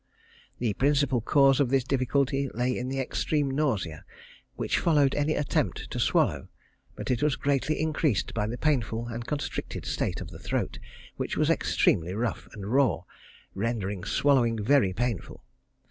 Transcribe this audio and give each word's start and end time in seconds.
The 0.57 0.73
principal 0.73 1.21
cause 1.21 1.59
of 1.59 1.69
this 1.69 1.83
difficulty 1.83 2.49
lay 2.55 2.75
in 2.75 2.89
the 2.89 2.99
extreme 2.99 3.51
nausea 3.51 4.03
which 4.55 4.79
followed 4.79 5.13
any 5.13 5.35
attempt 5.35 5.91
to 5.91 5.99
swallow, 5.99 6.47
but 6.95 7.11
it 7.11 7.21
was 7.21 7.35
greatly 7.35 7.79
increased 7.79 8.33
by 8.33 8.47
the 8.47 8.57
painful 8.57 9.09
and 9.09 9.27
constricted 9.27 9.85
state 9.85 10.19
of 10.19 10.31
the 10.31 10.39
throat, 10.39 10.79
which 11.17 11.37
was 11.37 11.51
extremely 11.51 12.15
rough 12.15 12.47
and 12.53 12.65
raw, 12.73 12.95
and 12.95 13.03
rendered 13.53 14.05
swallowing 14.07 14.57
very 14.63 14.91
painful. 14.91 15.43